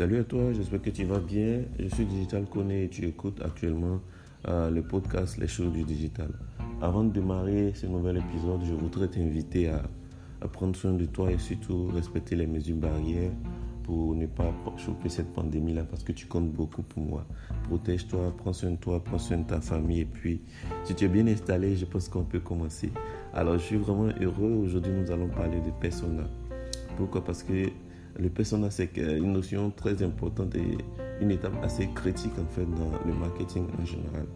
Salut 0.00 0.20
à 0.20 0.24
toi, 0.24 0.50
j'espère 0.54 0.80
que 0.80 0.88
tu 0.88 1.04
vas 1.04 1.18
bien. 1.18 1.60
Je 1.78 1.86
suis 1.88 2.06
Digital 2.06 2.46
Koné 2.46 2.84
et 2.84 2.88
tu 2.88 3.04
écoutes 3.04 3.42
actuellement 3.42 4.00
euh, 4.48 4.70
le 4.70 4.80
podcast 4.80 5.36
Les 5.36 5.46
choses 5.46 5.74
du 5.74 5.84
digital. 5.84 6.30
Avant 6.80 7.04
de 7.04 7.12
démarrer 7.12 7.72
ce 7.74 7.84
nouvel 7.84 8.16
épisode, 8.16 8.62
je 8.64 8.72
voudrais 8.72 9.08
t'inviter 9.08 9.68
à, 9.68 9.82
à, 10.40 10.48
prendre 10.48 10.74
soin 10.74 10.94
de 10.94 11.04
toi 11.04 11.30
et 11.30 11.36
surtout 11.36 11.88
respecter 11.88 12.34
les 12.34 12.46
mesures 12.46 12.76
barrières 12.76 13.32
pour 13.82 14.14
ne 14.14 14.24
pas 14.24 14.54
choper 14.78 15.10
cette 15.10 15.34
pandémie-là 15.34 15.84
parce 15.84 16.02
que 16.02 16.12
tu 16.12 16.24
comptes 16.24 16.50
beaucoup 16.50 16.80
pour 16.80 17.02
moi. 17.02 17.26
Protège-toi, 17.64 18.34
prends 18.38 18.54
soin 18.54 18.70
de 18.70 18.76
toi, 18.76 19.04
prends 19.04 19.18
soin 19.18 19.36
de 19.36 19.46
ta 19.46 19.60
famille 19.60 20.00
et 20.00 20.06
puis 20.06 20.40
si 20.84 20.94
tu 20.94 21.04
es 21.04 21.08
bien 21.08 21.26
installé, 21.26 21.76
je 21.76 21.84
pense 21.84 22.08
qu'on 22.08 22.24
peut 22.24 22.40
commencer. 22.40 22.90
Alors 23.34 23.58
je 23.58 23.64
suis 23.64 23.76
vraiment 23.76 24.08
heureux. 24.18 24.62
Aujourd'hui, 24.64 24.94
nous 24.94 25.10
allons 25.10 25.28
parler 25.28 25.60
de 25.60 25.70
persona. 25.78 26.22
Pourquoi? 26.96 27.22
Parce 27.22 27.42
que 27.42 27.68
le 28.20 28.28
persona, 28.28 28.70
c'est 28.70 28.96
une 28.96 29.32
notion 29.32 29.70
très 29.70 30.02
importante 30.02 30.54
et 30.54 30.78
une 31.20 31.30
étape 31.30 31.54
assez 31.62 31.88
critique 31.94 32.38
en 32.38 32.46
fait 32.46 32.64
dans 32.64 32.92
le 33.06 33.14
marketing 33.18 33.64
en 33.80 33.84
général. 33.84 34.26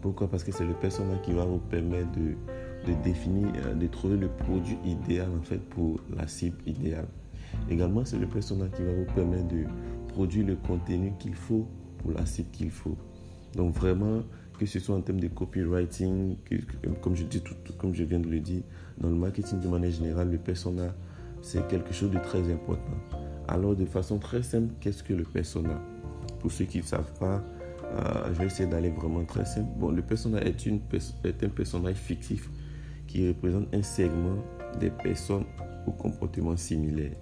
Pourquoi? 0.00 0.28
Parce 0.28 0.44
que 0.44 0.52
c'est 0.52 0.64
le 0.64 0.74
persona 0.74 1.16
qui 1.18 1.32
va 1.32 1.44
vous 1.44 1.58
permettre 1.58 2.08
de, 2.12 2.92
définir, 3.04 3.48
euh, 3.66 3.74
de 3.74 3.86
trouver 3.88 4.16
le 4.16 4.28
produit 4.28 4.78
idéal 4.84 5.28
en 5.38 5.42
fait 5.42 5.58
pour 5.58 6.00
la 6.16 6.26
cible 6.26 6.56
idéale. 6.66 7.08
Également, 7.68 8.04
c'est 8.04 8.18
le 8.18 8.26
persona 8.26 8.66
qui 8.68 8.82
va 8.82 8.92
vous 8.92 9.12
permettre 9.14 9.48
de 9.48 9.64
produire 10.08 10.46
le 10.46 10.56
contenu 10.56 11.12
qu'il 11.18 11.34
faut 11.34 11.66
pour 11.98 12.12
la 12.12 12.24
cible 12.24 12.48
qu'il 12.52 12.70
faut. 12.70 12.96
Donc 13.56 13.74
vraiment, 13.74 14.22
que 14.58 14.66
ce 14.66 14.78
soit 14.78 14.94
en 14.94 15.00
termes 15.00 15.20
de 15.20 15.28
copywriting, 15.28 16.36
comme, 17.02 17.16
je 17.16 17.24
comme 17.76 17.94
je 17.94 18.04
viens 18.04 18.20
de 18.20 18.28
le 18.28 18.40
dire, 18.40 18.62
dans 18.98 19.08
le 19.08 19.16
marketing 19.16 19.60
de 19.60 19.68
manière 19.68 19.90
générale, 19.90 20.30
le 20.30 20.38
persona, 20.38 20.94
c'est 21.42 21.66
quelque 21.68 21.92
chose 21.92 22.10
de 22.10 22.18
très 22.18 22.40
important. 22.52 22.98
Alors, 23.46 23.74
de 23.74 23.84
façon 23.84 24.18
très 24.18 24.42
simple, 24.42 24.74
qu'est-ce 24.80 25.02
que 25.02 25.14
le 25.14 25.24
persona? 25.24 25.80
Pour 26.40 26.52
ceux 26.52 26.66
qui 26.66 26.78
ne 26.78 26.82
savent 26.82 27.12
pas, 27.18 27.42
euh, 27.84 28.32
je 28.32 28.38
vais 28.38 28.46
essayer 28.46 28.68
d'aller 28.68 28.90
vraiment 28.90 29.24
très 29.24 29.44
simple. 29.44 29.70
Bon, 29.76 29.90
le 29.90 30.02
persona 30.02 30.42
est, 30.42 30.66
une, 30.66 30.80
est 31.24 31.42
un 31.42 31.48
personnage 31.48 31.96
fictif 31.96 32.48
qui 33.06 33.26
représente 33.26 33.74
un 33.74 33.82
segment 33.82 34.36
des 34.78 34.90
personnes 34.90 35.44
au 35.86 35.92
comportement 35.92 36.56
similaire. 36.56 37.16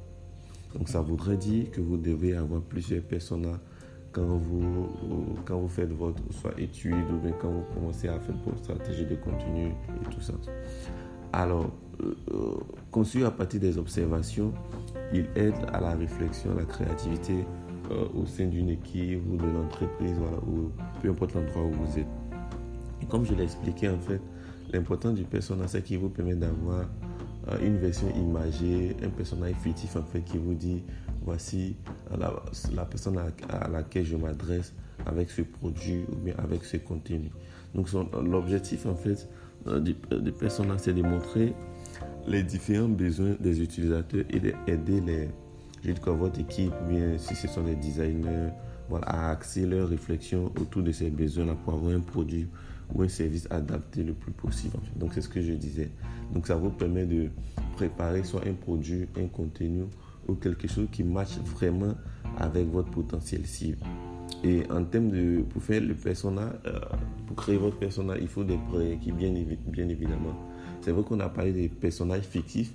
Donc, 0.75 0.89
ça 0.89 1.01
voudrait 1.01 1.37
dire 1.37 1.71
que 1.71 1.81
vous 1.81 1.97
devez 1.97 2.35
avoir 2.35 2.61
plusieurs 2.61 3.03
personas 3.03 3.61
quand 4.17 4.39
vous, 4.39 4.89
quand 5.45 5.59
vous 5.59 5.69
faites 5.69 5.93
votre 5.93 6.23
soit 6.33 6.59
étude 6.59 7.11
ou 7.12 7.19
bien 7.19 7.33
quand 7.41 7.51
vous 7.51 7.65
commencez 7.75 8.09
à 8.09 8.19
faire 8.19 8.35
votre 8.45 8.59
stratégie 8.59 9.05
de 9.05 9.15
contenu 9.15 9.67
et 9.69 10.11
tout 10.11 10.21
ça. 10.21 10.33
Alors, 11.33 11.71
euh, 12.03 12.15
euh, 12.31 12.57
conçu 12.91 13.25
à 13.25 13.31
partir 13.31 13.61
des 13.61 13.79
observations, 13.79 14.53
il 15.13 15.27
aide 15.35 15.55
à 15.73 15.81
la 15.81 15.95
réflexion, 15.95 16.51
à 16.53 16.55
la 16.57 16.65
créativité 16.65 17.45
euh, 17.91 18.07
au 18.15 18.27
sein 18.27 18.47
d'une 18.47 18.69
équipe 18.69 19.23
ou 19.31 19.37
de 19.37 19.47
l'entreprise, 19.47 20.13
voilà, 20.19 20.37
ou 20.47 20.71
peu 21.01 21.11
importe 21.11 21.35
l'endroit 21.35 21.65
où 21.65 21.73
vous 21.73 21.99
êtes. 21.99 22.07
Et 23.03 23.07
comme 23.07 23.25
je 23.25 23.35
l'ai 23.35 23.45
expliqué, 23.45 23.89
en 23.89 23.99
fait, 23.99 24.21
l'important 24.73 25.13
du 25.13 25.25
personnage, 25.25 25.71
c'est 25.71 25.83
qu'il 25.83 25.99
vous 25.99 26.11
permet 26.11 26.35
d'avoir 26.35 26.85
une 27.63 27.77
version 27.79 28.09
imagée, 28.17 28.97
un 29.03 29.09
personnage 29.09 29.55
fictif, 29.63 29.95
en 29.97 30.03
fait, 30.03 30.21
qui 30.23 30.37
vous 30.37 30.55
dit 30.55 30.83
voici 31.23 31.77
la, 32.19 32.43
la 32.75 32.85
personne 32.85 33.19
à, 33.19 33.69
laquelle 33.69 34.05
je 34.05 34.17
m'adresse 34.17 34.75
avec 35.07 35.31
ce 35.31 35.43
produit 35.43 36.05
ou 36.11 36.17
bien 36.17 36.35
avec 36.39 36.65
ce 36.65 36.77
contenu. 36.79 37.31
Donc, 37.75 37.89
l'objectif, 37.93 38.87
en 38.87 38.97
fait, 38.97 39.29
du, 39.81 39.95
du 40.21 40.33
personnage, 40.33 40.81
c'est 40.81 40.95
de 40.95 41.03
montrer 41.03 41.55
les 42.27 42.43
différents 42.43 42.89
besoins 42.89 43.37
des 43.41 43.63
utilisateurs 43.63 44.25
et 44.31 44.41
d'aider 44.41 45.01
les, 45.01 45.29
je 45.85 45.93
dis 45.93 46.01
quoi, 46.01 46.13
votre 46.15 46.41
équipe, 46.41 46.73
bien 46.89 47.19
si 47.19 47.35
ce 47.35 47.49
sont 47.49 47.63
des 47.63 47.77
designers, 47.77 48.51
voilà, 48.89 49.07
à 49.07 49.31
axer 49.31 49.67
leur 49.67 49.89
réflexion 49.89 50.47
autour 50.61 50.83
de 50.83 50.93
ces 50.93 51.11
besoins-là 51.11 51.56
pour 51.65 51.75
avoir 51.75 51.95
un 51.95 52.00
produit 52.00 52.47
ou 52.95 53.03
un 53.03 53.09
service 53.09 53.47
adapté 53.50 54.03
le 54.03 54.15
plus 54.15 54.33
possible. 54.33 54.77
Donc 54.97 55.12
c'est 55.15 55.21
ce 55.21 55.28
que 55.28 55.41
je 55.41 55.53
disais. 55.53 55.91
Donc 56.33 56.47
ça 56.47 56.56
vous 56.56 56.71
permet 56.71 57.05
de 57.05 57.31
préparer 57.75 58.23
soit 58.25 58.47
un 58.47 58.55
produit, 58.55 59.06
un 59.17 59.27
contenu 59.27 59.84
ou 60.29 60.34
quelque 60.34 60.69
chose 60.69 60.89
qui 60.91 61.05
matche 61.05 61.39
vraiment 61.45 61.95
avec 62.39 62.67
votre 62.69 62.91
potentiel 62.91 63.47
cible. 63.47 63.79
Et 64.45 64.62
en 64.71 64.84
termes 64.84 65.11
de, 65.11 65.43
pour 65.43 65.62
faire 65.62 65.81
le 65.81 65.95
euh, 65.95 66.81
pour 67.27 67.37
créer 67.37 67.56
votre 67.56 67.79
persona, 67.79 68.15
il 68.19 68.29
faut 68.29 68.45
des 68.45 68.59
prérequis, 68.69 69.12
bien, 69.12 69.33
bien 69.67 69.89
évidemment. 69.89 70.34
C'est 70.87 70.93
vrai 70.93 71.03
qu'on 71.03 71.19
a 71.19 71.29
parlé 71.29 71.51
des 71.51 71.69
personnages 71.69 72.23
fictifs, 72.23 72.73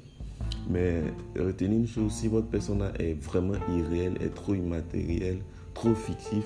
mais 0.69 1.01
retenez 1.39 1.77
une 1.77 1.87
chose, 1.87 2.11
si 2.11 2.27
votre 2.27 2.47
personnage 2.47 2.91
est 2.99 3.13
vraiment 3.13 3.53
irréel, 3.73 4.17
est 4.19 4.35
trop 4.35 4.53
immatériel, 4.53 5.37
trop 5.73 5.95
fictif, 5.95 6.43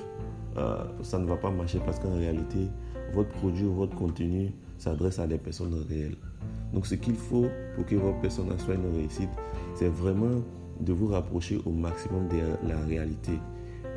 euh, 0.58 0.84
ça 1.02 1.18
ne 1.18 1.26
va 1.26 1.38
pas 1.38 1.50
marcher 1.50 1.80
parce 1.84 1.98
qu'en 1.98 2.18
réalité, 2.18 2.68
votre 3.16 3.30
produit 3.30 3.66
ou 3.66 3.74
votre 3.74 3.96
contenu 3.96 4.52
s'adresse 4.78 5.18
à 5.18 5.26
des 5.26 5.40
personnes 5.40 5.74
réelles. 5.90 6.18
Donc 6.72 6.86
ce 6.86 6.94
qu'il 6.94 7.16
faut 7.16 7.48
pour 7.76 7.84
que 7.88 7.96
votre 7.96 8.22
personnage 8.22 8.60
soit 8.60 8.76
une 8.76 8.96
réussite, 8.96 9.32
c'est 9.74 9.90
vraiment 9.90 10.44
de 10.80 10.94
vous 10.94 11.08
rapprocher 11.08 11.60
au 11.66 11.72
maximum 11.72 12.28
de 12.28 12.70
la 12.70 12.78
réalité. 12.82 13.40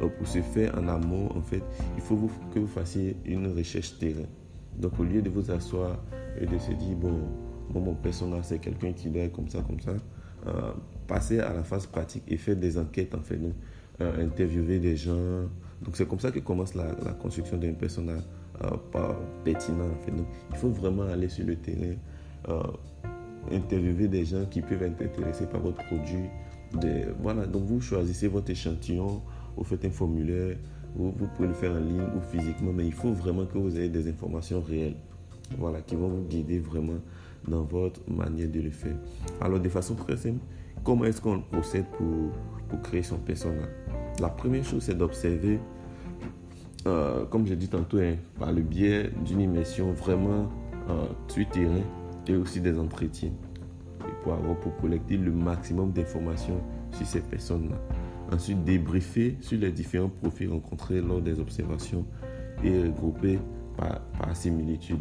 Euh, 0.00 0.09
pour 0.09 0.27
ce 0.27 0.41
faire 0.41 0.75
en 0.75 0.89
amont, 0.89 1.29
en 1.37 1.43
fait, 1.43 1.62
il 1.97 2.03
faut 2.03 2.31
que 2.55 2.61
vous 2.61 2.67
fassiez 2.67 3.15
une 3.27 3.55
recherche 3.55 3.99
terrain. 3.99 4.25
Donc 4.79 4.99
au 4.99 5.05
lieu 5.05 5.21
de 5.21 5.29
vous 5.29 5.50
asseoir 5.50 5.99
et 6.41 6.47
de 6.47 6.56
se 6.56 6.73
dire, 6.73 6.97
bon, 6.97 7.21
mon 7.75 7.95
personnage, 7.95 8.45
c'est 8.45 8.59
quelqu'un 8.59 8.93
qui 8.93 9.09
doit 9.09 9.23
être 9.23 9.33
comme 9.33 9.49
ça, 9.49 9.62
comme 9.62 9.81
ça. 9.81 9.93
Euh, 10.47 10.73
passer 11.06 11.41
à 11.41 11.53
la 11.53 11.65
phase 11.65 11.87
pratique 11.87 12.23
et 12.29 12.37
faire 12.37 12.56
des 12.56 12.79
enquêtes, 12.79 13.15
en 13.15 13.21
fait, 13.21 13.39
euh, 14.01 14.25
interviewer 14.25 14.79
des 14.79 14.97
gens. 14.97 15.43
Donc, 15.83 15.97
c'est 15.97 16.06
comme 16.06 16.21
ça 16.21 16.31
que 16.31 16.39
commence 16.39 16.75
la, 16.75 16.93
construction 17.21 17.56
d'un 17.56 17.73
personnage 17.73 18.23
euh, 18.62 18.71
pas 18.93 19.19
pertinent, 19.45 19.87
en 19.87 20.05
fait. 20.05 20.12
il 20.51 20.56
faut 20.56 20.71
vraiment 20.71 21.05
aller 21.05 21.29
sur 21.29 21.47
le 21.47 21.56
terrain, 21.56 21.95
interviewer 23.53 24.09
des 24.09 24.25
gens 24.25 24.45
qui 24.50 24.61
peuvent 24.61 24.83
être 24.83 25.03
intéressés 25.03 25.47
par 25.47 25.61
votre 25.61 25.85
produit. 25.87 26.29
voilà, 27.21 27.47
donc 27.47 27.65
vous 27.65 27.81
choisissez 27.81 28.29
votre 28.29 28.50
échantillon, 28.50 29.23
vous 29.56 29.65
faites 29.65 29.85
un 29.85 29.91
formulaire, 29.91 30.56
vous, 30.95 31.12
vous 31.17 31.27
pouvez 31.37 31.49
le 31.49 31.55
faire 31.55 31.73
en 31.73 31.81
ligne 31.81 32.03
ou 32.17 32.21
physiquement, 32.21 32.73
mais 32.73 32.87
il 32.87 32.93
faut 32.93 33.12
vraiment 33.12 33.47
que 33.47 33.59
vous 33.59 33.77
ayez 33.79 33.89
des 33.89 34.09
informations 34.09 34.61
réelles 34.61 34.97
voilà, 35.56 35.81
qui 35.81 35.95
vont 35.97 36.09
vous 36.09 36.23
guider 36.23 36.59
vraiment 36.59 36.99
dans 37.47 37.62
votre 37.62 38.00
manière 38.10 38.49
de 38.49 38.60
le 38.60 38.71
faire. 38.71 38.97
Alors, 39.41 39.60
de 39.60 39.69
façon 39.69 39.94
très 39.94 40.16
simple, 40.16 40.41
comment 40.84 41.04
est-ce 41.04 41.21
qu'on 41.21 41.41
procède 41.41 41.87
pour, 41.97 42.32
pour 42.69 42.82
créer 42.82 43.03
son 43.03 43.19
personnage? 43.19 43.69
La 44.21 44.28
première 44.28 44.65
chose, 44.65 44.82
c'est 44.82 44.97
d'observer, 44.97 45.60
euh, 46.87 47.25
comme 47.26 47.47
j'ai 47.47 47.56
dit 47.56 47.69
tantôt, 47.69 47.99
hein, 47.99 48.16
par 48.38 48.53
le 48.53 48.62
biais 48.62 49.10
d'une 49.25 49.41
immersion 49.41 49.93
vraiment 49.93 50.49
euh, 50.88 51.06
sur 51.28 51.49
terrain 51.50 51.82
et 52.26 52.34
aussi 52.34 52.60
des 52.60 52.78
entretiens. 52.78 53.31
Et 54.00 54.22
pour, 54.22 54.32
avoir, 54.32 54.56
pour 54.59 54.76
collecter 54.76 55.16
le 55.16 55.31
maximum 55.31 55.93
d'informations 55.93 56.60
sur 56.93 57.06
ces 57.06 57.20
personnes-là. 57.20 57.76
Ensuite, 58.32 58.65
débriefer 58.65 59.37
sur 59.41 59.59
les 59.59 59.70
différents 59.70 60.09
profils 60.10 60.50
rencontrés 60.50 61.00
lors 61.00 61.20
des 61.20 61.38
observations 61.41 62.05
et 62.65 62.82
regrouper 62.82 63.38
par, 63.76 64.00
par 64.19 64.37
similitude. 64.37 64.99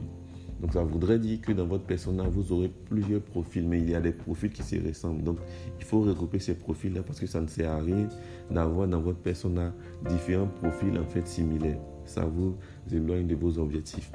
Donc 0.61 0.73
ça 0.73 0.83
voudrait 0.83 1.19
dire 1.19 1.39
que 1.41 1.51
dans 1.51 1.65
votre 1.65 1.83
persona, 1.83 2.23
vous 2.23 2.51
aurez 2.51 2.71
plusieurs 2.89 3.21
profils, 3.21 3.67
mais 3.67 3.79
il 3.79 3.89
y 3.89 3.95
a 3.95 4.01
des 4.01 4.11
profils 4.11 4.49
qui 4.49 4.63
se 4.63 4.75
ressemblent. 4.75 5.23
Donc 5.23 5.37
il 5.79 5.85
faut 5.85 6.01
regrouper 6.01 6.39
ces 6.39 6.55
profils-là 6.55 7.03
parce 7.03 7.19
que 7.19 7.27
ça 7.27 7.41
ne 7.41 7.47
sert 7.47 7.71
à 7.71 7.79
rien 7.79 8.07
d'avoir 8.49 8.87
dans 8.87 9.01
votre 9.01 9.19
persona 9.19 9.73
différents 10.09 10.47
profils 10.47 10.97
en 10.97 11.05
fait 11.05 11.27
similaires. 11.27 11.79
Ça 12.05 12.25
vous 12.25 12.55
éloigne 12.91 13.27
de 13.27 13.35
vos 13.35 13.59
objectifs. 13.59 14.11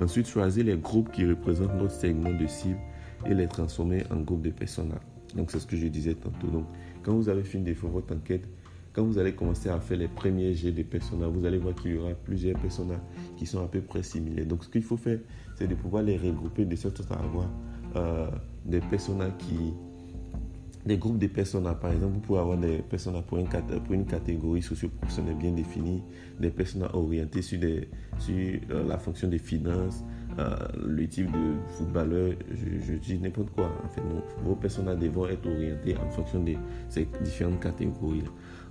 Ensuite, 0.00 0.26
choisir 0.26 0.64
les 0.64 0.76
groupes 0.76 1.12
qui 1.12 1.26
représentent 1.26 1.74
notre 1.74 1.92
segment 1.92 2.32
de 2.32 2.46
cible 2.46 2.78
et 3.26 3.34
les 3.34 3.46
transformer 3.46 4.02
en 4.10 4.20
groupes 4.20 4.42
de 4.42 4.50
personas. 4.50 5.00
Donc 5.36 5.50
c'est 5.50 5.60
ce 5.60 5.66
que 5.66 5.76
je 5.76 5.86
disais 5.86 6.14
tantôt. 6.14 6.48
Donc 6.48 6.64
quand 7.02 7.14
vous 7.14 7.28
avez 7.28 7.44
fini 7.44 7.72
votre 7.72 8.14
enquête, 8.14 8.48
quand 8.94 9.02
vous 9.02 9.18
allez 9.18 9.32
commencer 9.32 9.68
à 9.68 9.80
faire 9.80 9.98
les 9.98 10.06
premiers 10.06 10.54
jets 10.54 10.70
de 10.70 10.84
personnages, 10.84 11.30
vous 11.32 11.44
allez 11.44 11.58
voir 11.58 11.74
qu'il 11.74 11.90
y 11.90 11.98
aura 11.98 12.12
plusieurs 12.12 12.56
personnages 12.60 13.00
qui 13.36 13.44
sont 13.44 13.62
à 13.62 13.66
peu 13.66 13.80
près 13.80 14.04
similaires. 14.04 14.46
Donc, 14.46 14.62
ce 14.62 14.68
qu'il 14.68 14.84
faut 14.84 14.96
faire, 14.96 15.18
c'est 15.56 15.66
de 15.66 15.74
pouvoir 15.74 16.02
les 16.02 16.16
regrouper 16.16 16.64
de 16.64 16.76
sorte 16.76 17.02
à 17.10 17.14
avoir 17.14 17.48
euh, 17.96 18.28
des 18.64 18.80
personnages 18.80 19.32
qui. 19.38 19.74
Des 20.86 20.98
groupes 20.98 21.18
de 21.18 21.28
personnages, 21.28 21.78
par 21.80 21.92
exemple, 21.92 22.12
vous 22.12 22.20
pouvez 22.20 22.40
avoir 22.40 22.58
des 22.58 22.82
personnages 22.82 23.24
pour 23.24 23.38
une, 23.38 24.06
catégorie 24.06 24.60
socio-professionnelle 24.60 25.36
bien 25.36 25.52
définie, 25.52 26.02
des 26.38 26.50
personnages 26.50 26.90
orientés 26.92 27.40
sur, 27.40 27.58
euh, 27.62 28.86
la 28.86 28.98
fonction 28.98 29.28
des 29.28 29.38
finances, 29.38 30.04
euh, 30.38 30.54
le 30.84 31.08
type 31.08 31.32
de 31.32 31.54
footballeur, 31.68 32.34
je, 32.52 32.94
dis 32.94 33.18
n'importe 33.18 33.50
quoi. 33.50 33.70
En 33.82 33.88
fait, 33.88 34.02
vos 34.44 34.56
personnages 34.56 34.98
devront 34.98 35.26
être 35.26 35.46
orientés 35.46 35.96
en 35.96 36.10
fonction 36.10 36.42
de 36.42 36.52
ces 36.90 37.08
différentes 37.22 37.60
catégories. 37.60 38.24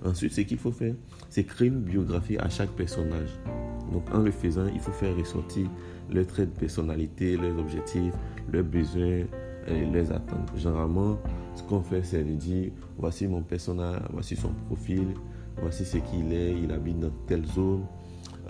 Ensuite, 0.04 0.32
ce 0.32 0.42
qu'il 0.42 0.58
faut 0.58 0.72
faire, 0.72 0.94
c'est 1.30 1.42
créer 1.42 1.66
une 1.66 1.80
biographie 1.80 2.38
à 2.38 2.48
chaque 2.48 2.70
personnage. 2.70 3.30
Donc, 3.92 4.04
en 4.14 4.20
le 4.20 4.30
faisant, 4.30 4.66
il 4.72 4.78
faut 4.78 4.92
faire 4.92 5.16
ressortir 5.16 5.68
leurs 6.12 6.26
traits 6.28 6.54
de 6.54 6.60
personnalité, 6.60 7.36
leurs 7.36 7.58
objectifs, 7.58 8.14
leurs 8.52 8.64
besoins 8.64 9.24
et 9.66 9.84
leurs 9.92 10.12
attentes. 10.12 10.52
Généralement, 10.56 11.18
ce 11.54 11.62
qu'on 11.62 11.80
fait, 11.80 12.02
c'est 12.02 12.24
de 12.24 12.32
dire 12.32 12.70
voici 12.98 13.26
mon 13.26 13.42
personnage, 13.42 14.02
voici 14.12 14.36
son 14.36 14.50
profil, 14.66 15.06
voici 15.60 15.84
ce 15.84 15.98
qu'il 15.98 16.32
est, 16.32 16.52
il 16.52 16.70
habite 16.72 17.00
dans 17.00 17.12
telle 17.26 17.46
zone, 17.46 17.84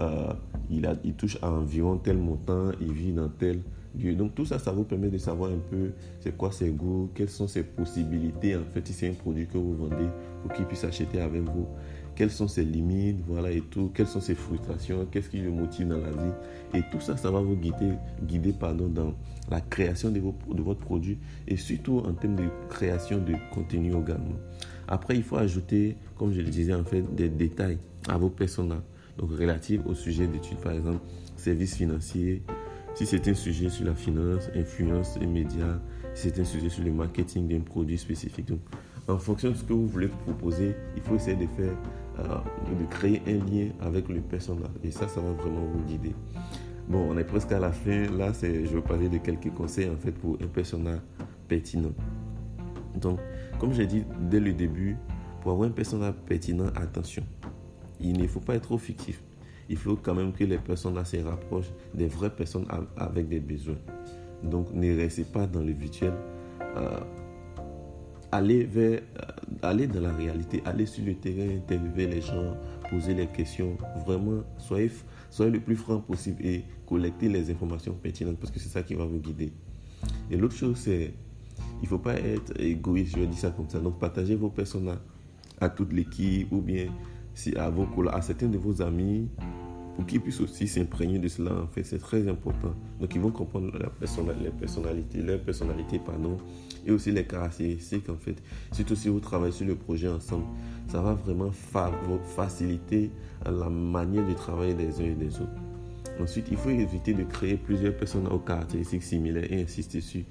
euh, 0.01 0.33
il, 0.71 0.89
il 1.05 1.15
touche 1.15 1.39
à 1.43 1.51
environ 1.51 1.97
tel 1.99 2.17
montant, 2.17 2.71
il 2.81 2.93
vit 2.93 3.13
dans 3.13 3.29
tel 3.29 3.61
lieu. 3.99 4.15
Donc 4.15 4.35
tout 4.35 4.47
ça, 4.47 4.59
ça 4.59 4.73
vous 4.73 4.85
permet 4.85 5.09
de 5.09 5.19
savoir 5.19 5.51
un 5.51 5.59
peu 5.71 5.93
c'est 6.21 6.37
quoi 6.37 6.51
ses 6.51 6.71
goûts, 6.71 7.11
quelles 7.15 7.31
sont 7.31 7.49
ses 7.49 7.63
possibilités 7.63 8.57
en 8.57 8.65
fait 8.73 8.87
si 8.87 8.93
c'est 8.93 9.09
un 9.09 9.15
produit 9.15 9.47
que 9.47 9.59
vous 9.59 9.75
vendez 9.75 10.09
pour 10.43 10.53
qu'il 10.53 10.65
puisse 10.67 10.85
acheter 10.85 11.21
avec 11.21 11.43
vous 11.43 11.67
quelles 12.15 12.31
sont 12.31 12.49
ses 12.49 12.65
limites, 12.65 13.21
voilà 13.27 13.51
et 13.51 13.61
tout, 13.61 13.91
quelles 13.95 14.07
sont 14.07 14.21
ses 14.21 14.35
frustrations, 14.35 15.07
qu'est-ce 15.11 15.29
qui 15.29 15.39
le 15.39 15.51
motive 15.51 15.89
dans 15.89 15.99
la 15.99 16.11
vie. 16.11 16.33
Et 16.75 16.83
tout 16.91 17.01
ça, 17.01 17.17
ça 17.17 17.31
va 17.31 17.41
vous 17.41 17.57
guider, 17.57 17.93
guider 18.23 18.53
pardon, 18.53 18.89
dans 18.89 19.15
la 19.51 19.61
création 19.61 20.11
de, 20.11 20.21
votre 20.21 20.81
produit 20.81 21.19
et 21.47 21.57
surtout 21.57 21.99
en 21.99 22.13
termes 22.13 22.37
de 22.37 22.49
création 22.69 23.19
de 23.19 23.35
contenu 23.53 23.89
également. 23.89 24.39
Après, 24.89 25.17
il 25.17 25.23
faut 25.23 25.37
ajouter, 25.37 25.97
comme 26.17 26.33
je 26.33 26.41
le 26.41 26.49
disais 26.49 26.75
en 26.75 26.85
fait, 26.85 27.03
des 27.15 27.29
détails 27.29 27.79
à 28.09 28.19
vos 28.19 28.31
personnages. 28.31 28.83
Donc, 29.19 29.31
relatifs 29.31 29.81
au 29.87 29.95
sujet 29.95 30.27
d'étude, 30.27 30.59
par 30.59 30.73
exemple, 30.73 31.01
services 31.37 31.77
financiers, 31.77 32.43
si 32.95 33.07
c'est 33.07 33.27
un 33.29 33.35
sujet 33.35 33.69
sur 33.69 33.87
la 33.87 33.95
finance, 33.95 34.51
influence 34.55 35.17
et 35.21 35.27
médias, 35.27 35.79
si 36.15 36.29
c'est 36.29 36.41
un 36.41 36.45
sujet 36.45 36.69
sur 36.69 36.85
le 36.85 36.93
marketing 36.93 37.49
d'un 37.49 37.61
produit 37.61 37.99
spécifique. 37.99 38.47
Donc, 38.47 38.61
en 39.09 39.19
fonction 39.19 39.51
de 39.51 39.55
ce 39.55 39.65
que 39.65 39.73
vous 39.73 39.87
voulez 39.87 40.09
proposer, 40.09 40.75
il 40.97 41.03
faut 41.03 41.17
essayer 41.17 41.37
de 41.37 41.47
faire 41.57 41.77
de 42.19 42.85
créer 42.91 43.23
un 43.27 43.45
lien 43.45 43.69
avec 43.81 44.09
le 44.09 44.21
personnage. 44.21 44.71
Et 44.83 44.91
ça, 44.91 45.09
ça 45.09 45.21
va 45.21 45.33
vraiment 45.33 45.65
vous 45.73 45.83
guider. 45.85 46.15
Bon, 46.89 47.07
on 47.11 47.17
est 47.17 47.25
presque 47.25 47.53
à 47.53 47.59
la 47.59 47.73
fin. 47.73 48.11
Là, 48.17 48.33
je 48.43 48.75
vais 48.75 48.83
parler 48.83 49.09
de 49.09 49.19
quelques 49.19 49.53
conseils 49.55 49.89
en 49.89 49.97
fait 49.97 50.13
pour 50.13 50.37
un 50.43 50.47
personnage 50.47 51.01
pertinent. 51.49 51.93
Donc, 52.97 53.19
comme 53.59 53.73
j'ai 53.73 53.87
dit 53.87 54.05
dès 54.21 54.41
le 54.41 54.53
début, 54.53 54.97
pour 55.41 55.53
avoir 55.53 55.69
un 55.69 55.73
personnage 55.73 56.15
pertinent, 56.27 56.67
attention, 56.77 57.25
il 58.01 58.19
ne 58.21 58.27
faut 58.27 58.41
pas 58.41 58.55
être 58.55 58.63
trop 58.63 58.79
fictif. 58.79 59.23
Il 59.69 59.77
faut 59.77 59.97
quand 59.97 60.15
même 60.15 60.33
que 60.33 60.45
les 60.45 60.59
personnages 60.59 61.07
se 61.07 61.17
rapprochent 61.17 61.73
des 61.95 62.07
vraies 62.07 62.35
personnes 62.35 62.67
avec 62.97 63.29
des 63.29 63.41
besoins. 63.41 63.79
Donc, 64.43 64.73
ne 64.75 64.95
restez 64.95 65.25
pas 65.25 65.47
dans 65.47 65.63
le 65.63 65.73
virtuel. 65.73 66.13
Euh, 66.77 67.01
aller 68.31 68.65
vers, 68.65 69.01
aller 69.65 69.87
dans 69.87 70.01
la 70.01 70.13
réalité, 70.13 70.63
aller 70.65 70.87
sur 70.87 71.05
le 71.05 71.15
terrain, 71.15 71.57
interviewer 71.57 72.07
les 72.07 72.21
gens, 72.21 72.57
poser 72.91 73.15
les 73.15 73.27
questions. 73.27 73.77
Vraiment, 74.07 74.43
soyez, 74.59 74.91
le 75.41 75.61
plus 75.61 75.77
franc 75.77 75.99
possible 75.99 76.45
et 76.45 76.65
collectez 76.87 77.29
les 77.29 77.51
informations 77.51 77.95
pertinentes 77.95 78.39
parce 78.39 78.53
que 78.53 78.61
c'est 78.61 78.69
ça 78.69 78.83
qui 78.83 78.95
va 78.95 79.05
vous 79.05 79.19
guider. 79.19 79.53
Et 80.31 80.37
l'autre 80.37 80.55
chose, 80.55 80.77
c'est 80.77 81.13
il 81.81 81.85
ne 81.85 81.89
faut 81.89 81.99
pas 81.99 82.15
être 82.15 82.59
égoïste, 82.61 83.17
je 83.17 83.23
vais 83.23 83.33
ça 83.33 83.51
comme 83.51 83.69
ça. 83.69 83.79
Donc, 83.79 83.99
partagez 83.99 84.35
vos 84.35 84.49
personnages 84.49 84.99
à 85.61 85.69
toute 85.69 85.93
l'équipe 85.93 86.51
ou 86.53 86.61
bien 86.61 86.87
à, 87.57 87.71
vos, 87.71 87.87
à 88.09 88.23
certains 88.23 88.49
de 88.49 88.59
vos 88.59 88.81
amis 88.83 89.29
pour 89.95 90.07
qu'ils 90.07 90.21
puissent 90.21 90.41
aussi 90.41 90.67
s'imprégner 90.67 91.19
de 91.19 91.29
cela, 91.29 91.53
en 91.53 91.67
fait, 91.67 91.85
c'est 91.85 91.99
très 91.99 92.27
important. 92.29 92.75
Donc, 93.01 93.15
ils 93.15 93.21
vont 93.21 93.31
comprendre 93.31 93.71
la 93.79 93.89
personnalité, 93.89 94.45
les 94.45 94.51
personnalités, 94.51 95.23
leur 95.23 95.41
personnalité, 95.41 96.01
pardon, 96.05 96.37
et 96.85 96.91
aussi 96.91 97.13
les 97.13 97.25
caractéristiques, 97.25 98.09
en 98.09 98.17
fait. 98.17 98.37
Surtout 98.73 98.97
si 98.97 99.09
vous 99.09 99.21
travaillez 99.21 99.53
sur 99.53 99.67
le 99.67 99.77
projet 99.77 100.09
ensemble, 100.09 100.45
ça 100.89 101.01
va 101.01 101.15
vraiment 101.15 101.51
faciliter 102.37 103.11
la 103.45 103.69
manière 103.71 104.27
de 104.27 104.35
travailler 104.35 104.75
des 104.75 105.01
uns 105.01 105.05
et 105.05 105.15
des 105.15 105.37
autres. 105.37 105.61
Ensuite, 106.21 106.47
il 106.51 106.57
faut 106.57 106.71
éviter 106.71 107.13
de 107.13 107.25
créer 107.25 107.57
plusieurs 107.57 107.97
personnes 107.97 108.27
aux 108.29 108.39
caractéristiques 108.39 109.03
similaires 109.03 109.51
et 109.51 109.63
insister 109.63 110.01
sur 110.01 110.23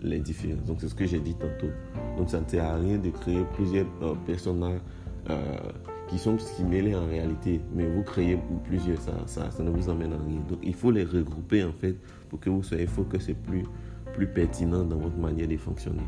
les 0.00 0.20
différences. 0.20 0.64
Donc, 0.66 0.78
c'est 0.80 0.88
ce 0.88 0.94
que 0.94 1.06
j'ai 1.06 1.20
dit 1.20 1.34
tantôt. 1.34 1.72
Donc, 2.16 2.30
ça 2.30 2.40
ne 2.40 2.48
sert 2.48 2.64
à 2.64 2.76
rien 2.76 2.98
de 2.98 3.10
créer 3.10 3.44
plusieurs 3.54 3.86
euh, 4.02 4.14
personnages. 4.26 4.80
Euh, 5.30 5.56
qui 6.14 6.20
sont 6.20 6.38
similaires 6.38 7.02
en 7.02 7.06
réalité, 7.06 7.60
mais 7.74 7.88
vous 7.88 8.04
créez 8.04 8.38
plusieurs, 8.62 9.00
ça, 9.00 9.14
ça, 9.26 9.50
ça, 9.50 9.64
ne 9.64 9.70
vous 9.70 9.88
emmène 9.88 10.12
à 10.12 10.16
rien. 10.16 10.40
Donc 10.48 10.60
il 10.62 10.72
faut 10.72 10.92
les 10.92 11.02
regrouper 11.02 11.64
en 11.64 11.72
fait 11.72 11.96
pour 12.28 12.38
que 12.38 12.48
vous 12.50 12.62
soyez 12.62 12.86
focus 12.86 13.30
et 13.30 13.34
plus, 13.34 13.64
plus 14.12 14.28
pertinent 14.28 14.84
dans 14.84 14.96
votre 14.96 15.16
manière 15.16 15.48
de 15.48 15.56
fonctionner. 15.56 16.04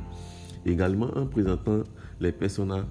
Également 0.65 1.11
en 1.17 1.27
présentant 1.27 1.81
les 2.21 2.31
personnages, 2.31 2.85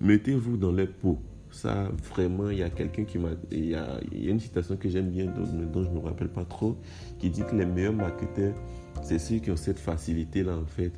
mettez-vous 0.00 0.56
dans 0.56 0.72
leur 0.72 0.88
peau. 0.88 1.18
Ça, 1.50 1.90
vraiment, 2.14 2.48
il 2.48 2.60
y 2.60 2.62
a 2.62 2.70
quelqu'un 2.70 3.04
qui 3.04 3.18
m'a. 3.18 3.32
Il 3.50 3.66
y 3.66 3.74
a, 3.74 4.00
il 4.10 4.24
y 4.24 4.28
a 4.28 4.30
une 4.30 4.40
citation 4.40 4.78
que 4.78 4.88
j'aime 4.88 5.10
bien, 5.10 5.26
dont, 5.26 5.44
dont 5.70 5.84
je 5.84 5.90
ne 5.90 5.96
me 5.96 6.00
rappelle 6.00 6.30
pas 6.30 6.46
trop, 6.46 6.78
qui 7.18 7.28
dit 7.28 7.42
que 7.42 7.54
les 7.54 7.66
meilleurs 7.66 7.92
marketeurs, 7.92 8.54
c'est 9.02 9.18
ceux 9.18 9.36
qui 9.36 9.50
ont 9.50 9.56
cette 9.56 9.78
facilité-là, 9.78 10.56
en 10.56 10.66
fait, 10.66 10.92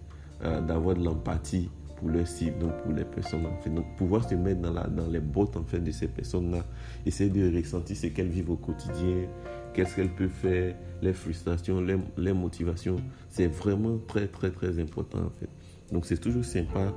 euh, 0.45 0.61
d'avoir 0.61 0.95
de 0.95 1.03
l'empathie 1.03 1.69
pour 1.97 2.09
leur 2.09 2.27
cible, 2.27 2.59
donc 2.59 2.77
pour 2.83 2.93
les 2.93 3.05
personnes 3.05 3.47
en 3.47 3.57
fait. 3.63 3.71
Donc 3.71 3.85
pouvoir 3.97 4.29
se 4.29 4.35
mettre 4.35 4.61
dans, 4.61 4.73
la, 4.73 4.87
dans 4.87 5.07
les 5.07 5.21
bottes 5.21 5.57
en 5.57 5.65
fait 5.65 5.81
de 5.81 5.91
ces 5.91 6.09
personnes-là, 6.09 6.65
essayer 7.05 7.31
de 7.31 7.57
ressentir 7.57 7.97
ce 7.97 8.07
qu'elles 8.09 8.29
vivent 8.29 8.51
au 8.51 8.57
quotidien, 8.57 9.27
qu'est-ce 9.75 9.97
qu'elles 9.97 10.15
peuvent 10.15 10.29
faire, 10.29 10.75
les 11.03 11.13
frustrations, 11.13 11.81
les, 11.81 11.97
les 12.17 12.33
motivations, 12.33 12.97
c'est 13.29 13.49
vraiment 13.49 13.99
très 14.07 14.27
très 14.29 14.51
très 14.51 14.79
important 14.81 15.19
en 15.19 15.31
fait. 15.41 15.49
Donc 15.93 16.07
c'est 16.07 16.19
toujours 16.19 16.45
sympa 16.45 16.93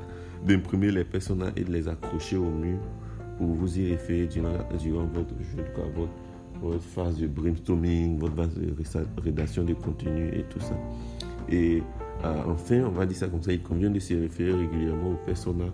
d'imprimer 0.45 0.91
les 0.91 1.03
personnes 1.03 1.51
et 1.55 1.63
de 1.63 1.71
les 1.71 1.87
accrocher 1.87 2.37
au 2.37 2.49
mur 2.49 2.79
pour 3.37 3.47
vous 3.47 3.79
y 3.79 3.91
référer 3.91 4.27
durant, 4.27 5.05
votre 5.05 5.33
jeu, 5.39 5.63
votre, 6.61 6.83
phase 6.83 7.17
de 7.17 7.27
brainstorming, 7.27 8.19
votre 8.19 8.35
phase 8.35 8.55
de 8.55 9.21
rédaction 9.21 9.63
de 9.63 9.73
contenu 9.73 10.27
et 10.33 10.43
tout 10.43 10.59
ça. 10.59 10.77
Et 11.49 11.81
enfin, 12.23 12.83
on 12.85 12.89
va 12.89 13.05
dire 13.05 13.17
ça 13.17 13.27
comme 13.27 13.43
ça, 13.43 13.51
il 13.53 13.61
convient 13.61 13.89
de 13.89 13.99
se 13.99 14.13
référer 14.13 14.53
régulièrement 14.53 15.11
aux 15.11 15.25
personnages 15.25 15.71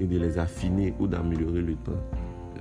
et 0.00 0.06
de 0.06 0.18
les 0.18 0.38
affiner 0.38 0.94
ou 0.98 1.06
d'améliorer 1.06 1.60
le 1.60 1.74
temps. 1.74 2.00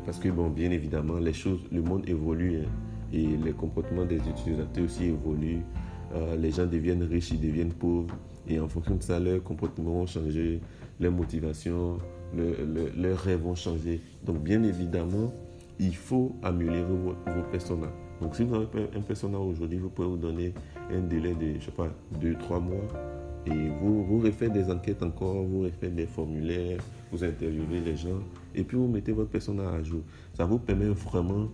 Parce 0.05 0.19
que, 0.19 0.29
bon, 0.29 0.49
bien 0.49 0.71
évidemment, 0.71 1.17
les 1.17 1.33
choses, 1.33 1.61
le 1.71 1.81
monde 1.81 2.07
évolue 2.07 2.61
hein, 2.61 2.69
et 3.13 3.27
les 3.43 3.51
comportements 3.51 4.05
des 4.05 4.17
utilisateurs 4.17 4.85
aussi 4.85 5.05
évoluent. 5.05 5.61
Euh, 6.13 6.35
les 6.35 6.51
gens 6.51 6.65
deviennent 6.65 7.03
riches, 7.03 7.31
ils 7.31 7.39
deviennent 7.39 7.73
pauvres. 7.73 8.15
Et 8.47 8.59
en 8.59 8.67
fonction 8.67 8.95
de 8.95 9.03
ça, 9.03 9.19
leurs 9.19 9.43
comportements 9.43 9.91
vont 9.93 10.07
changer, 10.07 10.59
leurs 10.99 11.11
motivations, 11.11 11.99
leurs 12.35 13.19
rêves 13.19 13.41
vont 13.41 13.55
changer. 13.55 14.01
Donc, 14.25 14.39
bien 14.39 14.63
évidemment, 14.63 15.31
il 15.79 15.95
faut 15.95 16.35
améliorer 16.41 16.83
vos, 16.83 17.15
vos 17.31 17.43
personnages. 17.51 17.89
Donc, 18.19 18.35
si 18.35 18.43
vous 18.43 18.55
avez 18.55 18.67
un 18.95 19.01
personnage 19.01 19.41
aujourd'hui, 19.41 19.77
vous 19.77 19.89
pouvez 19.89 20.07
vous 20.07 20.17
donner 20.17 20.53
un 20.91 21.01
délai 21.01 21.33
de, 21.33 21.59
je 21.59 21.65
sais 21.65 21.71
pas, 21.71 21.89
2-3 22.19 22.59
mois 22.61 22.87
et 23.45 23.69
vous, 23.81 24.03
vous 24.03 24.19
refaites 24.19 24.53
des 24.53 24.69
enquêtes 24.69 25.01
encore, 25.01 25.43
vous 25.43 25.61
refaites 25.61 25.95
des 25.95 26.05
formulaires, 26.05 26.79
vous 27.11 27.23
interviewez 27.23 27.79
les 27.79 27.95
gens 27.95 28.19
et 28.53 28.63
puis 28.63 28.77
vous 28.77 28.87
mettez 28.87 29.11
votre 29.11 29.29
personnage 29.29 29.73
à 29.73 29.83
jour. 29.83 30.01
Ça 30.33 30.45
vous 30.45 30.59
permet 30.59 30.85
vraiment 30.85 31.49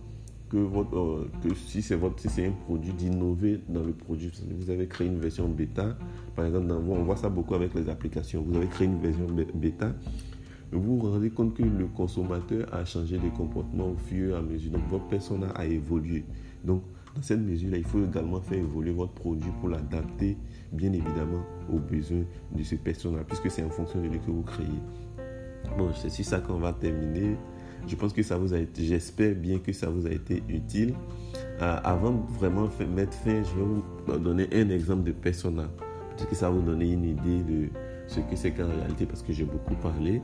que, 0.50 0.56
euh, 0.56 1.24
si 1.54 1.82
c'est 1.82 1.98
si 2.16 2.44
un 2.44 2.50
produit, 2.50 2.92
d'innover 2.92 3.60
dans 3.68 3.82
le 3.82 3.92
produit. 3.92 4.32
Vous 4.58 4.70
avez 4.70 4.86
créé 4.86 5.06
une 5.06 5.18
version 5.18 5.48
bêta, 5.48 5.96
par 6.34 6.46
exemple, 6.46 6.72
on 6.72 7.02
voit 7.04 7.16
ça 7.16 7.28
beaucoup 7.28 7.54
avec 7.54 7.74
les 7.74 7.88
applications. 7.88 8.42
Vous 8.42 8.56
avez 8.56 8.66
créé 8.66 8.86
une 8.86 9.00
version 9.00 9.26
bêta, 9.54 9.92
vous 10.72 10.98
vous 10.98 11.10
rendez 11.10 11.30
compte 11.30 11.54
que 11.54 11.62
le 11.62 11.86
consommateur 11.86 12.72
a 12.74 12.84
changé 12.84 13.16
de 13.16 13.28
comportement 13.30 13.90
au 13.90 13.96
fur 13.96 14.34
et 14.34 14.38
à 14.38 14.42
mesure. 14.42 14.72
Donc 14.72 14.82
votre 14.90 15.06
personnage 15.06 15.52
a 15.54 15.64
évolué. 15.64 16.24
Donc 16.64 16.82
cette 17.22 17.40
mesure-là, 17.40 17.78
il 17.78 17.84
faut 17.84 18.04
également 18.04 18.40
faire 18.40 18.58
évoluer 18.58 18.92
votre 18.92 19.12
produit 19.12 19.50
pour 19.60 19.68
l'adapter 19.68 20.36
bien 20.72 20.92
évidemment 20.92 21.44
aux 21.72 21.78
besoins 21.78 22.24
de 22.54 22.62
ce 22.62 22.74
personnage, 22.74 23.24
puisque 23.26 23.50
c'est 23.50 23.62
en 23.62 23.70
fonction 23.70 24.00
de 24.00 24.08
lui 24.08 24.18
que 24.18 24.30
vous 24.30 24.42
créez. 24.42 24.66
Bon, 25.76 25.90
c'est 25.94 26.10
sur 26.10 26.24
ça 26.24 26.40
qu'on 26.40 26.58
va 26.58 26.72
terminer. 26.72 27.36
Je 27.86 27.94
pense 27.96 28.12
que 28.12 28.22
ça 28.22 28.36
vous 28.36 28.52
a 28.54 28.58
été, 28.58 28.84
j'espère 28.84 29.34
bien 29.34 29.58
que 29.58 29.72
ça 29.72 29.88
vous 29.88 30.06
a 30.06 30.10
été 30.10 30.42
utile. 30.48 30.94
Euh, 31.62 31.76
avant 31.84 32.12
de 32.12 32.32
vraiment 32.32 32.68
mettre 32.94 33.14
fin, 33.14 33.42
je 33.42 33.54
vais 33.58 33.64
vous 33.64 34.18
donner 34.18 34.48
un 34.52 34.68
exemple 34.70 35.04
de 35.04 35.12
personnage. 35.12 35.68
Peut-être 36.16 36.30
que 36.30 36.36
ça 36.36 36.50
va 36.50 36.56
vous 36.56 36.62
donner 36.62 36.92
une 36.92 37.04
idée 37.04 37.42
de 37.42 37.68
ce 38.06 38.20
que 38.20 38.36
c'est 38.36 38.50
qu'en 38.50 38.68
réalité, 38.68 39.06
parce 39.06 39.22
que 39.22 39.32
j'ai 39.32 39.44
beaucoup 39.44 39.74
parlé. 39.76 40.20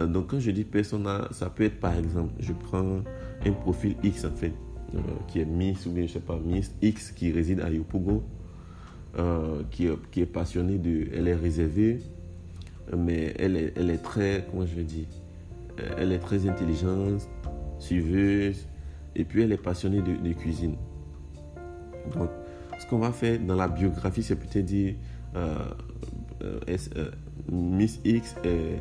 Euh, 0.00 0.06
donc, 0.06 0.28
quand 0.28 0.40
je 0.40 0.50
dis 0.50 0.64
personnage, 0.64 1.26
ça 1.32 1.50
peut 1.50 1.64
être 1.64 1.80
par 1.80 1.96
exemple, 1.96 2.32
je 2.38 2.52
prends 2.52 3.00
un 3.46 3.52
profil 3.52 3.96
X 4.02 4.24
en 4.24 4.32
fait, 4.32 4.52
euh, 4.94 5.00
qui 5.28 5.40
est 5.40 5.44
Miss 5.44 5.86
ou 5.86 5.90
bien 5.90 6.06
je 6.06 6.12
sais 6.12 6.20
pas, 6.20 6.38
Miss 6.44 6.72
X 6.80 7.10
qui 7.10 7.32
réside 7.32 7.60
à 7.60 7.70
Yopougon 7.70 8.22
euh, 9.18 9.62
qui, 9.70 9.86
est, 9.86 10.26
passionnée 10.26 10.78
de. 10.78 11.08
Elle 11.14 11.28
est 11.28 11.34
réservée, 11.34 12.00
mais 12.96 13.34
elle 13.38 13.56
est, 13.56 13.72
elle 13.76 13.90
est 13.90 14.02
très. 14.02 14.46
Comment 14.50 14.66
je 14.66 14.80
dire 14.80 15.06
euh, 15.80 15.94
Elle 15.98 16.12
est 16.12 16.18
très 16.18 16.48
intelligente, 16.48 17.28
suiveuse, 17.78 18.66
et 19.16 19.24
puis 19.24 19.42
elle 19.42 19.52
est 19.52 19.62
passionnée 19.62 20.00
de, 20.02 20.32
cuisine. 20.32 20.76
Donc, 22.12 22.30
ce 22.78 22.86
qu'on 22.86 22.98
va 22.98 23.12
faire 23.12 23.38
dans 23.40 23.56
la 23.56 23.68
biographie, 23.68 24.22
c'est 24.22 24.36
peut-être 24.36 24.64
dire 24.64 24.94
Miss 27.50 28.00
X 28.04 28.36
est, 28.44 28.80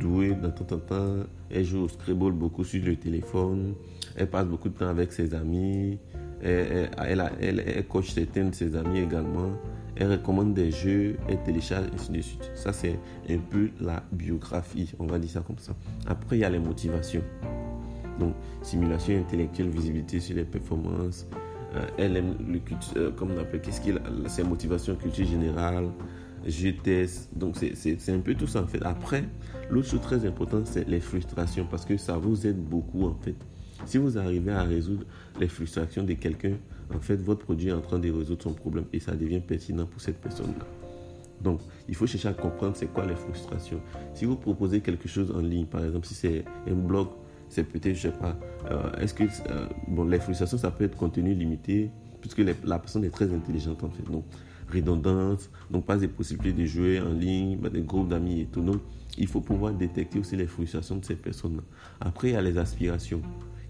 douée 0.00 0.34
de 0.34 0.48
temps 0.48 0.74
en 0.74 0.78
temps, 0.78 1.16
elle 1.50 1.64
joue 1.64 1.82
au 1.82 1.88
Scrabble 1.88 2.32
beaucoup 2.32 2.64
sur 2.64 2.84
le 2.84 2.96
téléphone, 2.96 3.74
elle 4.16 4.28
passe 4.28 4.46
beaucoup 4.46 4.68
de 4.68 4.74
temps 4.74 4.88
avec 4.88 5.12
ses 5.12 5.34
amis, 5.34 5.98
elle, 6.42 6.90
elle, 6.98 7.64
elle, 7.66 7.86
coach 7.86 8.10
certains 8.10 8.44
de 8.44 8.54
ses 8.54 8.76
amis 8.76 9.00
également. 9.00 9.52
Elle 9.94 10.10
recommande 10.10 10.54
des 10.54 10.70
jeux, 10.70 11.16
elle 11.28 11.42
télécharge, 11.42 11.86
et 11.86 11.94
ainsi 11.94 12.10
de 12.10 12.20
suite. 12.20 12.50
Ça, 12.54 12.72
c'est 12.72 12.98
un 13.28 13.38
peu 13.38 13.68
la 13.80 14.02
biographie, 14.10 14.92
on 14.98 15.06
va 15.06 15.18
dire 15.18 15.30
ça 15.30 15.40
comme 15.40 15.58
ça. 15.58 15.74
Après, 16.06 16.38
il 16.38 16.40
y 16.40 16.44
a 16.44 16.50
les 16.50 16.58
motivations. 16.58 17.22
Donc, 18.18 18.34
simulation 18.62 19.18
intellectuelle, 19.18 19.68
visibilité 19.68 20.18
sur 20.20 20.36
les 20.36 20.44
performances. 20.44 21.26
Euh, 21.74 21.86
elle 21.98 22.16
aime 22.16 22.34
le 22.50 22.58
culture, 22.58 22.92
euh, 22.96 23.10
comme 23.12 23.32
on 23.32 23.38
appelle, 23.38 23.60
qu'est-ce 23.60 23.80
qu'il 23.80 23.98
a, 23.98 24.28
ses 24.28 24.42
motivations, 24.42 24.94
culture 24.94 25.26
générale, 25.26 25.88
je 26.46 26.70
teste. 26.70 27.36
Donc, 27.36 27.56
c'est 27.56 28.10
un 28.10 28.20
peu 28.20 28.34
tout 28.34 28.46
ça 28.46 28.62
en 28.62 28.66
fait. 28.66 28.82
Après, 28.82 29.24
l'autre 29.70 29.88
chose 29.88 30.00
très 30.00 30.26
importante, 30.26 30.66
c'est 30.66 30.88
les 30.88 31.00
frustrations 31.00 31.66
parce 31.70 31.84
que 31.84 31.96
ça 31.96 32.16
vous 32.16 32.46
aide 32.46 32.58
beaucoup 32.62 33.04
en 33.04 33.14
fait. 33.14 33.36
Si 33.84 33.98
vous 33.98 34.18
arrivez 34.18 34.52
à 34.52 34.62
résoudre 34.62 35.04
les 35.40 35.48
frustrations 35.48 36.04
de 36.04 36.14
quelqu'un, 36.14 36.56
en 36.94 37.00
fait, 37.00 37.16
votre 37.16 37.44
produit 37.44 37.68
est 37.68 37.72
en 37.72 37.80
train 37.80 37.98
de 37.98 38.10
résoudre 38.10 38.42
son 38.42 38.54
problème 38.54 38.84
et 38.92 39.00
ça 39.00 39.14
devient 39.14 39.40
pertinent 39.40 39.86
pour 39.86 40.00
cette 40.00 40.20
personne-là. 40.20 40.66
Donc, 41.42 41.60
il 41.88 41.94
faut 41.94 42.06
chercher 42.06 42.28
à 42.28 42.34
comprendre 42.34 42.76
c'est 42.76 42.86
quoi 42.86 43.04
les 43.04 43.16
frustrations. 43.16 43.80
Si 44.14 44.24
vous 44.24 44.36
proposez 44.36 44.80
quelque 44.80 45.08
chose 45.08 45.32
en 45.32 45.40
ligne, 45.40 45.66
par 45.66 45.84
exemple, 45.84 46.06
si 46.06 46.14
c'est 46.14 46.44
un 46.70 46.74
blog, 46.74 47.08
c'est 47.48 47.64
peut-être, 47.64 47.96
je 47.96 48.02
sais 48.02 48.12
pas, 48.12 48.38
euh, 48.70 48.92
est-ce 49.00 49.12
que, 49.12 49.24
euh, 49.24 49.66
bon, 49.88 50.04
les 50.04 50.20
frustrations, 50.20 50.56
ça 50.58 50.70
peut 50.70 50.84
être 50.84 50.96
contenu 50.96 51.34
limité, 51.34 51.90
puisque 52.20 52.38
la 52.38 52.78
personne 52.78 53.04
est 53.04 53.10
très 53.10 53.32
intelligente 53.32 53.82
en 53.82 53.90
fait. 53.90 54.04
Donc, 54.04 54.24
redondance, 54.72 55.50
donc 55.70 55.84
pas 55.84 55.96
des 55.96 56.08
possibilités 56.08 56.62
de 56.62 56.66
jouer 56.66 57.00
en 57.00 57.12
ligne, 57.12 57.58
des 57.58 57.82
groupes 57.82 58.08
d'amis 58.08 58.42
et 58.42 58.46
tout. 58.46 58.62
Donc, 58.62 58.80
il 59.18 59.26
faut 59.26 59.40
pouvoir 59.40 59.74
détecter 59.74 60.18
aussi 60.18 60.36
les 60.36 60.46
frustrations 60.46 60.96
de 60.96 61.04
ces 61.04 61.16
personnes-là. 61.16 61.62
Après, 62.00 62.28
il 62.28 62.32
y 62.32 62.36
a 62.36 62.42
les 62.42 62.56
aspirations. 62.56 63.20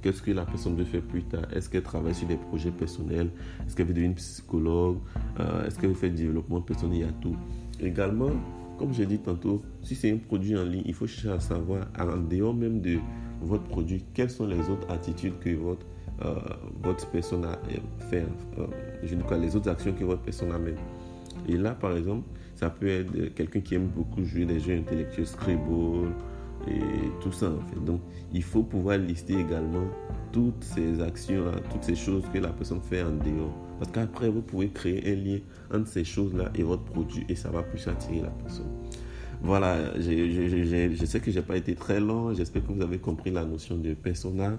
Qu'est-ce 0.02 0.20
que 0.20 0.32
la 0.32 0.44
personne 0.44 0.74
veut 0.76 0.84
faire 0.84 1.02
plus 1.02 1.22
tard? 1.22 1.44
Est-ce 1.54 1.70
qu'elle 1.70 1.84
travaille 1.84 2.14
sur 2.14 2.26
des 2.26 2.36
projets 2.36 2.72
personnels? 2.72 3.30
Est-ce 3.64 3.76
qu'elle 3.76 3.86
veut 3.86 3.94
devenir 3.94 4.16
psychologue? 4.16 4.98
Euh, 5.38 5.64
Est-ce 5.66 5.78
qu'elle 5.78 5.90
veut 5.90 5.94
faire 5.94 6.10
développement 6.10 6.60
personnel? 6.60 6.98
Il 6.98 7.00
y 7.02 7.08
a 7.08 7.12
tout. 7.12 7.36
Également, 7.80 8.30
comme 8.78 8.92
j'ai 8.92 9.06
dit 9.06 9.18
tantôt, 9.18 9.62
si 9.82 9.94
c'est 9.94 10.10
un 10.10 10.16
produit 10.16 10.56
en 10.56 10.64
ligne, 10.64 10.82
il 10.86 10.94
faut 10.94 11.06
chercher 11.06 11.30
à 11.30 11.40
savoir, 11.40 11.86
en 11.98 12.16
dehors 12.16 12.52
même 12.52 12.80
de 12.80 12.98
votre 13.40 13.64
produit, 13.64 14.04
quelles 14.12 14.30
sont 14.30 14.46
les 14.46 14.68
autres 14.68 14.90
attitudes 14.90 15.38
que 15.38 15.50
votre, 15.50 15.86
euh, 16.24 16.34
votre 16.82 17.08
personne 17.10 17.44
a 17.44 17.58
fait, 18.10 18.26
euh, 18.58 18.66
je 19.04 19.14
ne 19.14 19.22
les 19.40 19.54
autres 19.54 19.70
actions 19.70 19.92
que 19.92 20.04
votre 20.04 20.22
personne 20.22 20.50
amène. 20.50 20.76
Et 21.48 21.56
là, 21.56 21.74
par 21.74 21.96
exemple, 21.96 22.26
ça 22.56 22.70
peut 22.70 22.88
être 22.88 23.34
quelqu'un 23.34 23.60
qui 23.60 23.74
aime 23.76 23.86
beaucoup 23.86 24.24
jouer 24.24 24.44
des 24.46 24.60
jeux 24.60 24.76
intellectuels, 24.76 25.26
Scribble, 25.26 26.12
et 26.68 26.80
tout 27.20 27.32
ça 27.32 27.46
en 27.50 27.60
fait. 27.68 27.84
Donc 27.84 28.00
il 28.32 28.42
faut 28.42 28.62
pouvoir 28.62 28.98
lister 28.98 29.34
également 29.34 29.86
toutes 30.32 30.64
ces 30.64 31.00
actions, 31.00 31.44
toutes 31.70 31.84
ces 31.84 31.94
choses 31.94 32.24
que 32.32 32.38
la 32.38 32.48
personne 32.48 32.80
fait 32.80 33.02
en 33.02 33.12
dehors. 33.12 33.54
Parce 33.78 33.92
qu'après, 33.92 34.28
vous 34.28 34.42
pouvez 34.42 34.68
créer 34.68 35.12
un 35.12 35.16
lien 35.16 35.38
entre 35.72 35.88
ces 35.88 36.04
choses-là 36.04 36.50
et 36.54 36.62
votre 36.62 36.84
produit 36.84 37.24
et 37.28 37.34
ça 37.34 37.50
va 37.50 37.62
plus 37.62 37.86
attirer 37.88 38.20
la 38.20 38.30
personne. 38.30 38.70
Voilà, 39.42 39.76
je 39.98 41.04
sais 41.04 41.20
que 41.20 41.32
je 41.32 41.40
n'ai 41.40 41.44
pas 41.44 41.56
été 41.56 41.74
très 41.74 41.98
long. 41.98 42.32
J'espère 42.32 42.64
que 42.64 42.72
vous 42.72 42.80
avez 42.80 42.98
compris 42.98 43.32
la 43.32 43.44
notion 43.44 43.76
de 43.76 43.94
persona. 43.94 44.56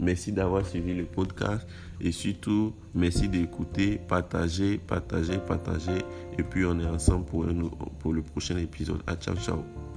Merci 0.00 0.32
d'avoir 0.32 0.66
suivi 0.66 0.92
le 0.92 1.04
podcast 1.04 1.68
et 2.00 2.10
surtout, 2.10 2.72
merci 2.96 3.28
d'écouter, 3.28 4.00
partager, 4.08 4.78
partager, 4.78 5.38
partager. 5.38 6.02
Et 6.36 6.42
puis, 6.42 6.64
on 6.64 6.80
est 6.80 6.86
ensemble 6.86 7.26
pour, 7.26 7.46
pour 8.00 8.12
le 8.12 8.22
prochain 8.22 8.56
épisode. 8.56 9.02
À 9.06 9.14
ciao, 9.14 9.36
ciao. 9.36 9.93